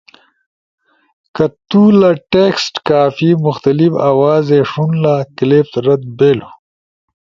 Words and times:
کہ 1.35 1.45
تو 1.69 1.81
لہ 1.99 2.11
ٹیکسٹ 2.31 2.73
کائی 2.87 3.29
مختلف 3.45 3.91
آوازے 4.09 4.59
ݜونلا، 4.69 5.15
کلپ 5.37 5.69
رد 5.85 6.03
بیلو۔ 6.17 6.49